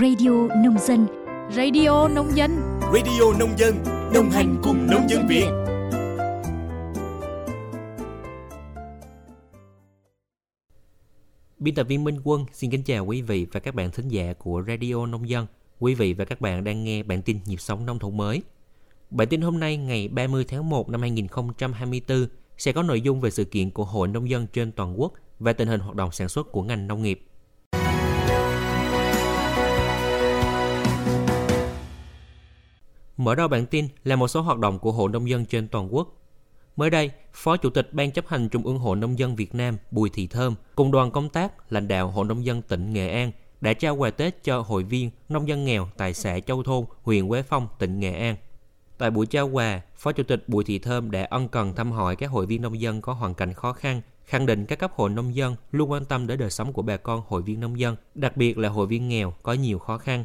[0.00, 0.30] Radio
[0.64, 1.06] Nông Dân
[1.50, 2.50] Radio Nông Dân
[2.94, 3.74] Radio Nông Dân
[4.14, 5.46] Đồng hành cùng nông dân Việt
[11.58, 14.32] Biên tập viên Minh Quân xin kính chào quý vị và các bạn thính giả
[14.38, 15.46] của Radio Nông Dân.
[15.78, 18.42] Quý vị và các bạn đang nghe bản tin nhịp sống nông thôn mới.
[19.10, 22.26] Bản tin hôm nay ngày 30 tháng 1 năm 2024
[22.58, 25.52] sẽ có nội dung về sự kiện của Hội Nông dân trên toàn quốc và
[25.52, 27.20] tình hình hoạt động sản xuất của ngành nông nghiệp.
[33.16, 35.94] Mở đầu bản tin là một số hoạt động của Hội Nông dân trên toàn
[35.94, 36.08] quốc.
[36.76, 39.76] Mới đây, Phó Chủ tịch Ban chấp hành Trung ương Hội Nông dân Việt Nam
[39.90, 43.32] Bùi Thị Thơm cùng đoàn công tác lãnh đạo Hội Nông dân tỉnh Nghệ An
[43.60, 47.28] đã trao quà Tết cho hội viên nông dân nghèo tại xã Châu Thôn, huyện
[47.28, 48.36] Quế Phong, tỉnh Nghệ An.
[48.98, 52.16] Tại buổi trao quà, Phó Chủ tịch Bùi Thị Thơm đã ân cần thăm hỏi
[52.16, 55.10] các hội viên nông dân có hoàn cảnh khó khăn, khẳng định các cấp hội
[55.10, 57.96] nông dân luôn quan tâm đến đời sống của bà con hội viên nông dân,
[58.14, 60.24] đặc biệt là hội viên nghèo có nhiều khó khăn.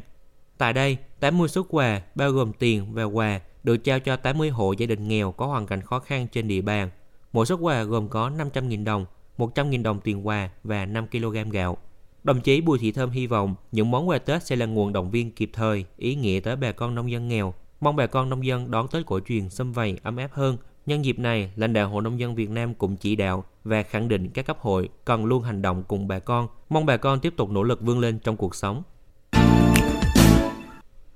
[0.60, 4.72] Tại đây, 80 xuất quà bao gồm tiền và quà được trao cho 80 hộ
[4.72, 6.90] gia đình nghèo có hoàn cảnh khó khăn trên địa bàn.
[7.32, 9.06] Mỗi xuất quà gồm có 500.000 đồng,
[9.38, 11.76] 100.000 đồng tiền quà và 5 kg gạo.
[12.24, 15.10] Đồng chí Bùi Thị Thơm hy vọng những món quà Tết sẽ là nguồn động
[15.10, 17.54] viên kịp thời, ý nghĩa tới bà con nông dân nghèo.
[17.80, 20.56] Mong bà con nông dân đón Tết cổ truyền xâm vầy ấm áp hơn.
[20.86, 24.08] Nhân dịp này, lãnh đạo Hội Nông dân Việt Nam cũng chỉ đạo và khẳng
[24.08, 26.48] định các cấp hội cần luôn hành động cùng bà con.
[26.68, 28.82] Mong bà con tiếp tục nỗ lực vươn lên trong cuộc sống.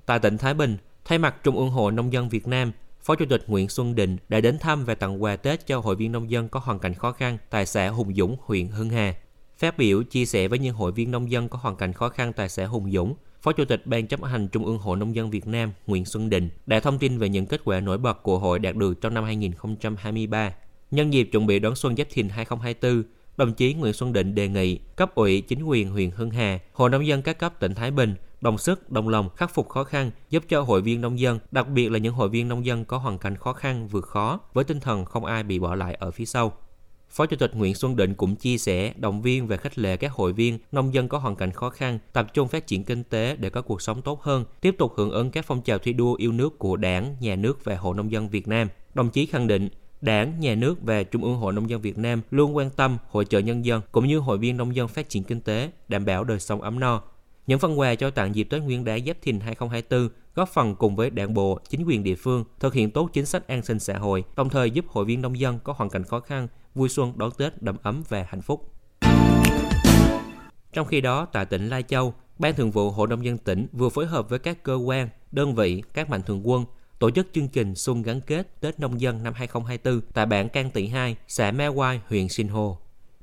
[0.05, 3.25] Tại tỉnh Thái Bình, thay mặt Trung ương Hội Nông dân Việt Nam, Phó Chủ
[3.29, 6.31] tịch Nguyễn Xuân Định đã đến thăm và tặng quà Tết cho hội viên nông
[6.31, 9.15] dân có hoàn cảnh khó khăn tại xã Hùng Dũng, huyện Hưng Hà.
[9.57, 12.33] Phát biểu chia sẻ với những hội viên nông dân có hoàn cảnh khó khăn
[12.33, 15.29] tại xã Hùng Dũng, Phó Chủ tịch Ban chấp hành Trung ương Hội Nông dân
[15.29, 18.39] Việt Nam Nguyễn Xuân Định đã thông tin về những kết quả nổi bật của
[18.39, 20.53] hội đạt được trong năm 2023.
[20.91, 23.03] Nhân dịp chuẩn bị đón xuân Giáp Thìn 2024,
[23.37, 26.89] đồng chí Nguyễn Xuân Định đề nghị cấp ủy chính quyền huyện Hưng Hà, Hội
[26.89, 28.15] nông dân các cấp tỉnh Thái Bình
[28.45, 31.67] đồng sức, đồng lòng khắc phục khó khăn, giúp cho hội viên nông dân, đặc
[31.67, 34.63] biệt là những hội viên nông dân có hoàn cảnh khó khăn vượt khó với
[34.63, 36.53] tinh thần không ai bị bỏ lại ở phía sau.
[37.09, 40.11] Phó Chủ tịch Nguyễn Xuân Định cũng chia sẻ, động viên và khích lệ các
[40.11, 43.35] hội viên, nông dân có hoàn cảnh khó khăn, tập trung phát triển kinh tế
[43.35, 46.15] để có cuộc sống tốt hơn, tiếp tục hưởng ứng các phong trào thi đua
[46.15, 48.67] yêu nước của Đảng, Nhà nước và Hội Nông dân Việt Nam.
[48.93, 49.69] Đồng chí khẳng định,
[50.01, 53.23] Đảng, Nhà nước và Trung ương Hội Nông dân Việt Nam luôn quan tâm hỗ
[53.23, 56.23] trợ nhân dân cũng như hội viên nông dân phát triển kinh tế, đảm bảo
[56.23, 57.01] đời sống ấm no,
[57.47, 60.95] những phần quà cho tặng dịp Tết Nguyên đán Giáp Thìn 2024 góp phần cùng
[60.95, 63.97] với đảng bộ, chính quyền địa phương thực hiện tốt chính sách an sinh xã
[63.97, 67.13] hội, đồng thời giúp hội viên nông dân có hoàn cảnh khó khăn vui xuân
[67.15, 68.71] đón Tết đầm ấm và hạnh phúc.
[70.73, 73.89] Trong khi đó, tại tỉnh Lai Châu, Ban Thường vụ Hội nông dân tỉnh vừa
[73.89, 76.65] phối hợp với các cơ quan, đơn vị, các mạnh thường quân
[76.99, 80.71] tổ chức chương trình xuân gắn kết Tết nông dân năm 2024 tại bản Can
[80.71, 82.77] Tị 2, xã Me Quai, huyện Sinh Hồ.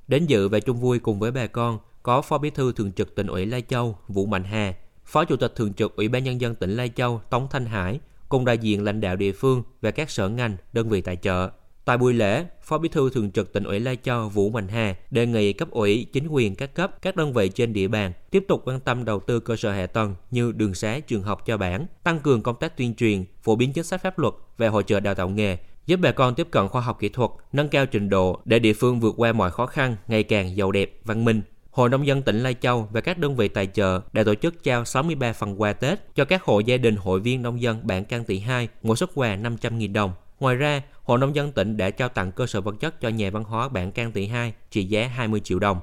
[0.09, 3.15] Đến dự và chung vui cùng với bà con, có Phó Bí thư Thường trực
[3.15, 4.75] tỉnh ủy Lai Châu Vũ Mạnh Hà,
[5.05, 8.01] Phó Chủ tịch Thường trực Ủy ban Nhân dân tỉnh Lai Châu Tống Thanh Hải
[8.29, 11.51] cùng đại diện lãnh đạo địa phương và các sở ngành, đơn vị tài trợ.
[11.85, 14.95] Tại buổi lễ, Phó Bí thư Thường trực tỉnh ủy Lai Châu Vũ Mạnh Hà
[15.11, 18.45] đề nghị cấp ủy, chính quyền các cấp, các đơn vị trên địa bàn tiếp
[18.49, 21.57] tục quan tâm đầu tư cơ sở hạ tầng như đường xá, trường học cho
[21.57, 24.83] bản, tăng cường công tác tuyên truyền, phổ biến chính sách pháp luật về hỗ
[24.83, 27.87] trợ đào tạo nghề, giúp bà con tiếp cận khoa học kỹ thuật, nâng cao
[27.87, 31.25] trình độ để địa phương vượt qua mọi khó khăn, ngày càng giàu đẹp, văn
[31.25, 31.43] minh,
[31.73, 34.63] Hội Nông dân tỉnh Lai Châu và các đơn vị tài trợ đã tổ chức
[34.63, 38.05] trao 63 phần quà Tết cho các hộ gia đình hội viên nông dân bản
[38.05, 40.13] Can Tị 2, mỗi suất quà 500.000 đồng.
[40.41, 43.31] Ngoài ra, Hội Nông dân tỉnh đã trao tặng cơ sở vật chất cho nhà
[43.31, 45.81] văn hóa bản Can Tị 2 trị giá 20 triệu đồng.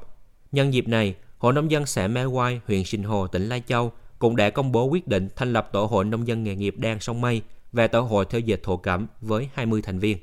[0.51, 3.91] Nhân dịp này, Hội Nông dân xã Mê Quai, huyện Sinh Hồ, tỉnh Lai Châu
[4.19, 6.99] cũng đã công bố quyết định thành lập Tổ hội Nông dân nghề nghiệp Đan
[6.99, 7.41] Sông Mây
[7.71, 10.17] và Tổ hội theo dệt thổ cẩm với 20 thành viên.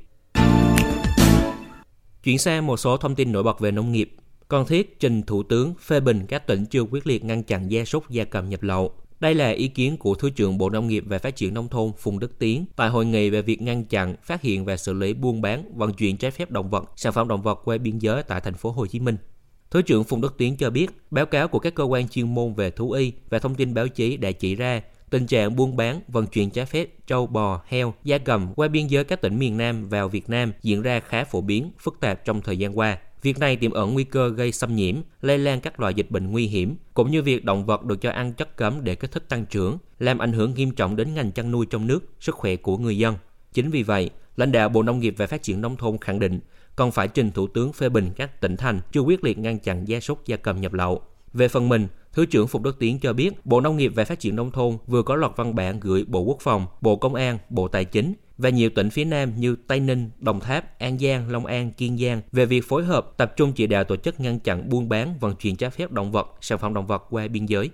[2.23, 4.17] Chuyển sang một số thông tin nổi bật về nông nghiệp
[4.49, 7.85] còn thiết trình Thủ tướng phê bình các tỉnh chưa quyết liệt ngăn chặn gia
[7.85, 8.93] súc gia cầm nhập lậu.
[9.21, 11.93] Đây là ý kiến của Thứ trưởng Bộ Nông nghiệp và Phát triển Nông thôn
[11.99, 15.15] Phùng Đức Tiến tại hội nghị về việc ngăn chặn, phát hiện và xử lý
[15.15, 18.23] buôn bán, vận chuyển trái phép động vật, sản phẩm động vật qua biên giới
[18.23, 19.17] tại thành phố Hồ Chí Minh.
[19.71, 22.55] Thứ trưởng Phùng Đức Tiến cho biết, báo cáo của các cơ quan chuyên môn
[22.55, 26.01] về thú y và thông tin báo chí đã chỉ ra tình trạng buôn bán,
[26.09, 29.57] vận chuyển trái phép trâu bò, heo, gia cầm qua biên giới các tỉnh miền
[29.57, 32.99] Nam vào Việt Nam diễn ra khá phổ biến, phức tạp trong thời gian qua.
[33.23, 36.31] Việc này tiềm ẩn nguy cơ gây xâm nhiễm, lây lan các loại dịch bệnh
[36.31, 39.29] nguy hiểm, cũng như việc động vật được cho ăn chất cấm để kích thích
[39.29, 42.57] tăng trưởng, làm ảnh hưởng nghiêm trọng đến ngành chăn nuôi trong nước, sức khỏe
[42.57, 43.15] của người dân.
[43.53, 46.41] Chính vì vậy, lãnh đạo Bộ Nông nghiệp và Phát triển Nông thôn khẳng định
[46.77, 49.89] còn phải trình Thủ tướng phê bình các tỉnh thành chưa quyết liệt ngăn chặn
[49.89, 51.03] gia súc gia cầm nhập lậu.
[51.33, 54.21] Về phần mình, Thứ trưởng Phục Đức Tiến cho biết, Bộ Nông nghiệp và Phát
[54.21, 57.39] triển Nông thôn vừa có loạt văn bản gửi Bộ Quốc phòng, Bộ Công an,
[57.51, 61.31] Bộ Tài chính và nhiều tỉnh phía Nam như Tây Ninh, Đồng Tháp, An Giang,
[61.31, 64.39] Long An, Kiên Giang về việc phối hợp tập trung chỉ đạo tổ chức ngăn
[64.39, 67.47] chặn buôn bán, vận chuyển trái phép động vật, sản phẩm động vật qua biên
[67.47, 67.71] giới.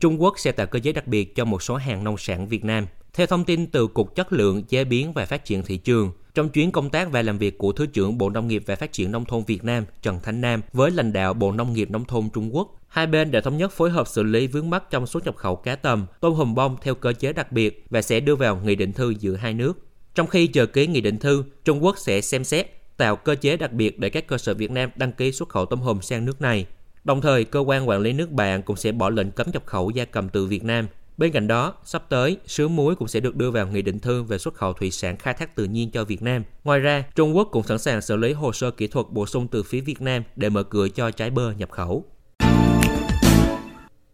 [0.00, 2.64] Trung Quốc sẽ tạo cơ chế đặc biệt cho một số hàng nông sản Việt
[2.64, 2.86] Nam.
[3.14, 6.48] Theo thông tin từ Cục Chất lượng, Chế biến và Phát triển Thị trường, trong
[6.48, 9.12] chuyến công tác và làm việc của Thứ trưởng Bộ Nông nghiệp và Phát triển
[9.12, 12.30] Nông thôn Việt Nam Trần Thanh Nam với lãnh đạo Bộ Nông nghiệp Nông thôn
[12.34, 15.24] Trung Quốc, hai bên đã thống nhất phối hợp xử lý vướng mắc trong xuất
[15.24, 18.36] nhập khẩu cá tầm, tôm hùm bông theo cơ chế đặc biệt và sẽ đưa
[18.36, 19.72] vào nghị định thư giữa hai nước.
[20.14, 23.56] Trong khi chờ ký nghị định thư, Trung Quốc sẽ xem xét tạo cơ chế
[23.56, 26.24] đặc biệt để các cơ sở Việt Nam đăng ký xuất khẩu tôm hùm sang
[26.24, 26.66] nước này.
[27.04, 29.90] Đồng thời, cơ quan quản lý nước bạn cũng sẽ bỏ lệnh cấm nhập khẩu
[29.90, 30.86] gia cầm từ Việt Nam.
[31.16, 34.22] Bên cạnh đó, sắp tới, sứa muối cũng sẽ được đưa vào nghị định thư
[34.22, 36.42] về xuất khẩu thủy sản khai thác tự nhiên cho Việt Nam.
[36.64, 39.48] Ngoài ra, Trung Quốc cũng sẵn sàng xử lý hồ sơ kỹ thuật bổ sung
[39.48, 42.04] từ phía Việt Nam để mở cửa cho trái bơ nhập khẩu.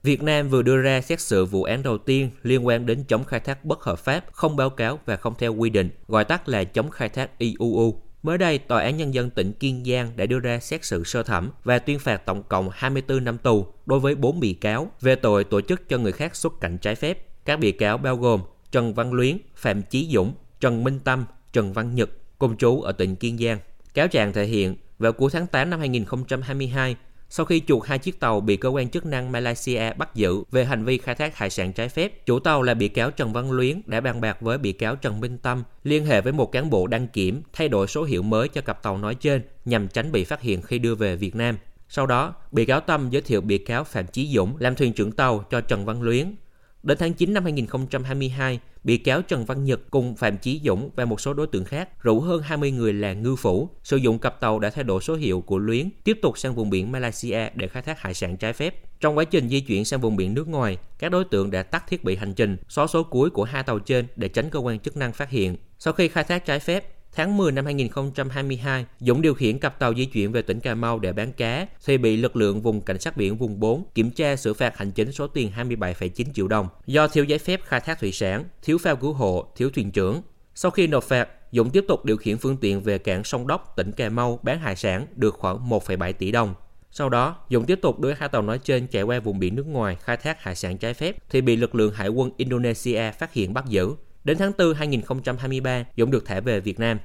[0.03, 3.25] Việt Nam vừa đưa ra xét xử vụ án đầu tiên liên quan đến chống
[3.25, 6.49] khai thác bất hợp pháp, không báo cáo và không theo quy định, gọi tắt
[6.49, 8.10] là chống khai thác IUU.
[8.23, 11.23] Mới đây, Tòa án Nhân dân tỉnh Kiên Giang đã đưa ra xét xử sơ
[11.23, 15.15] thẩm và tuyên phạt tổng cộng 24 năm tù đối với 4 bị cáo về
[15.15, 17.27] tội tổ chức cho người khác xuất cảnh trái phép.
[17.45, 18.41] Các bị cáo bao gồm
[18.71, 22.93] Trần Văn Luyến, Phạm Chí Dũng, Trần Minh Tâm, Trần Văn Nhật, cùng chú ở
[22.93, 23.59] tỉnh Kiên Giang.
[23.95, 26.97] Cáo trạng thể hiện, vào cuối tháng 8 năm 2022,
[27.31, 30.65] sau khi chuột hai chiếc tàu bị cơ quan chức năng Malaysia bắt giữ về
[30.65, 33.53] hành vi khai thác hải sản trái phép, chủ tàu là bị cáo Trần Văn
[33.53, 36.71] Luyến đã bàn bạc với bị cáo Trần Minh Tâm liên hệ với một cán
[36.71, 40.13] bộ đăng kiểm thay đổi số hiệu mới cho cặp tàu nói trên nhằm tránh
[40.13, 41.57] bị phát hiện khi đưa về Việt Nam.
[41.89, 45.13] Sau đó, bị cáo Tâm giới thiệu bị cáo Phạm Chí Dũng làm thuyền trưởng
[45.13, 46.35] tàu cho Trần Văn Luyến.
[46.83, 51.05] Đến tháng 9 năm 2022, bị cáo Trần Văn Nhật cùng Phạm Chí Dũng và
[51.05, 54.41] một số đối tượng khác rủ hơn 20 người là ngư phủ sử dụng cặp
[54.41, 57.69] tàu đã thay đổi số hiệu của Luyến tiếp tục sang vùng biển Malaysia để
[57.69, 59.01] khai thác hải sản trái phép.
[59.01, 61.85] Trong quá trình di chuyển sang vùng biển nước ngoài, các đối tượng đã tắt
[61.89, 64.81] thiết bị hành trình, xóa số cuối của hai tàu trên để tránh cơ quan
[64.81, 65.57] chức năng phát hiện.
[65.79, 69.95] Sau khi khai thác trái phép, Tháng 10 năm 2022, Dũng điều khiển cặp tàu
[69.95, 73.01] di chuyển về tỉnh Cà Mau để bán cá thì bị lực lượng vùng cảnh
[73.01, 76.69] sát biển vùng 4 kiểm tra xử phạt hành chính số tiền 27,9 triệu đồng
[76.87, 80.23] do thiếu giấy phép khai thác thủy sản, thiếu phao cứu hộ, thiếu thuyền trưởng.
[80.55, 83.77] Sau khi nộp phạt, Dũng tiếp tục điều khiển phương tiện về cảng sông Đốc,
[83.77, 86.55] tỉnh Cà Mau bán hải sản được khoảng 1,7 tỷ đồng.
[86.91, 89.67] Sau đó, Dũng tiếp tục đưa hai tàu nói trên chạy qua vùng biển nước
[89.67, 93.33] ngoài khai thác hải sản trái phép thì bị lực lượng hải quân Indonesia phát
[93.33, 93.95] hiện bắt giữ.
[94.25, 96.99] Đến tháng 4 2023, Dũng được thả về Việt Nam.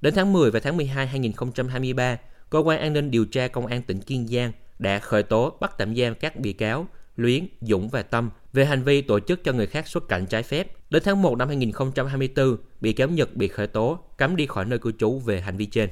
[0.00, 2.16] Đến tháng 10 và tháng 12 2023,
[2.50, 5.72] Cơ quan An ninh điều tra Công an tỉnh Kiên Giang đã khởi tố bắt
[5.78, 6.86] tạm giam các bị cáo
[7.16, 10.42] Luyến, Dũng và Tâm về hành vi tổ chức cho người khác xuất cảnh trái
[10.42, 10.90] phép.
[10.90, 14.78] Đến tháng 1 năm 2024, bị cáo Nhật bị khởi tố, cấm đi khỏi nơi
[14.78, 15.90] cư trú về hành vi trên.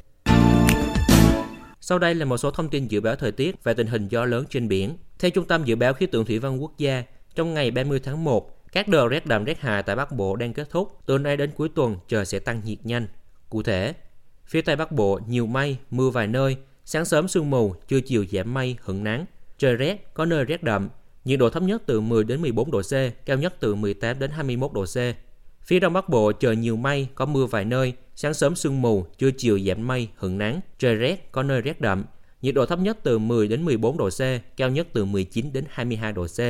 [1.81, 4.25] Sau đây là một số thông tin dự báo thời tiết và tình hình gió
[4.25, 4.97] lớn trên biển.
[5.19, 8.25] Theo Trung tâm Dự báo Khí tượng Thủy văn Quốc gia, trong ngày 30 tháng
[8.25, 10.99] 1, các đợt rét đậm rét hại tại Bắc Bộ đang kết thúc.
[11.07, 13.07] Từ nay đến cuối tuần, trời sẽ tăng nhiệt nhanh.
[13.51, 13.95] Cụ thể,
[14.47, 18.25] phía Tây Bắc Bộ nhiều mây, mưa vài nơi, sáng sớm sương mù, trưa chiều
[18.33, 19.25] giảm mây, hửng nắng.
[19.59, 20.89] Trời rét, có nơi rét đậm,
[21.25, 22.93] nhiệt độ thấp nhất từ 10 đến 14 độ C,
[23.27, 24.97] cao nhất từ 18 đến 21 độ C.
[25.63, 29.07] Phía Đông Bắc Bộ trời nhiều mây, có mưa vài nơi, sáng sớm sương mù,
[29.19, 32.05] trưa chiều giảm mây, hửng nắng, trời rét, có nơi rét đậm.
[32.43, 34.21] Nhiệt độ thấp nhất từ 10 đến 14 độ C,
[34.57, 36.41] cao nhất từ 19 đến 22 độ C.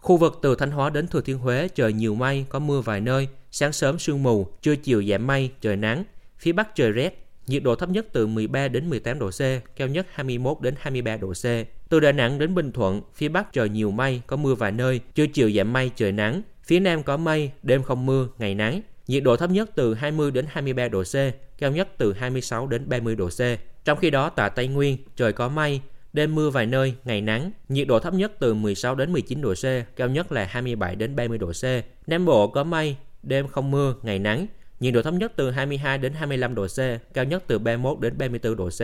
[0.00, 3.00] Khu vực từ Thanh Hóa đến Thừa Thiên Huế trời nhiều mây, có mưa vài
[3.00, 6.04] nơi, sáng sớm sương mù, trưa chiều giảm mây, trời nắng.
[6.38, 9.40] Phía Bắc trời rét, nhiệt độ thấp nhất từ 13 đến 18 độ C,
[9.76, 11.44] cao nhất 21 đến 23 độ C.
[11.88, 15.00] Từ Đà Nẵng đến Bình Thuận, phía Bắc trời nhiều mây, có mưa vài nơi,
[15.14, 16.42] trưa chiều giảm mây, trời nắng.
[16.64, 18.80] Phía Nam có mây, đêm không mưa, ngày nắng.
[19.06, 21.14] Nhiệt độ thấp nhất từ 20 đến 23 độ C,
[21.58, 23.40] cao nhất từ 26 đến 30 độ C.
[23.84, 25.80] Trong khi đó tại Tây Nguyên, trời có mây,
[26.18, 29.54] đêm mưa vài nơi, ngày nắng, nhiệt độ thấp nhất từ 16 đến 19 độ
[29.54, 31.64] C, cao nhất là 27 đến 30 độ C.
[32.06, 34.46] Nam Bộ có mây, đêm không mưa, ngày nắng,
[34.80, 36.78] nhiệt độ thấp nhất từ 22 đến 25 độ C,
[37.14, 38.82] cao nhất từ 31 đến 34 độ C.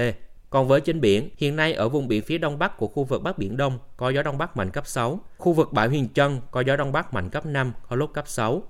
[0.51, 3.23] Còn với trên biển, hiện nay ở vùng biển phía đông bắc của khu vực
[3.23, 6.41] Bắc Biển Đông có gió đông bắc mạnh cấp 6, khu vực bãi Huyền Trân
[6.51, 8.63] có gió đông bắc mạnh cấp 5, có lúc cấp 6.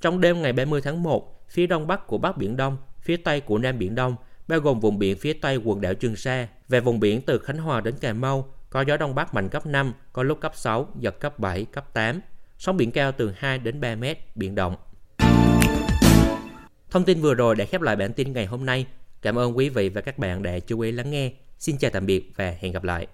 [0.00, 3.40] Trong đêm ngày 30 tháng 1, phía đông bắc của Bắc Biển Đông, phía tây
[3.40, 4.16] của Nam Biển Đông,
[4.48, 7.58] bao gồm vùng biển phía tây quần đảo Trường Sa và vùng biển từ Khánh
[7.58, 10.88] Hòa đến Cà Mau có gió đông bắc mạnh cấp 5, có lúc cấp 6,
[11.00, 12.20] giật cấp 7, cấp 8.
[12.58, 14.76] Sóng biển cao từ 2 đến 3 mét, biển động.
[16.90, 18.86] Thông tin vừa rồi đã khép lại bản tin ngày hôm nay.
[19.22, 21.32] Cảm ơn quý vị và các bạn đã chú ý lắng nghe.
[21.58, 23.06] Xin chào tạm biệt và hẹn gặp lại.